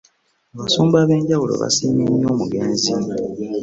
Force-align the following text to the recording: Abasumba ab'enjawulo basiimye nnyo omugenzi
Abasumba 0.55 0.95
ab'enjawulo 1.03 1.53
basiimye 1.61 2.05
nnyo 2.11 2.27
omugenzi 2.33 2.91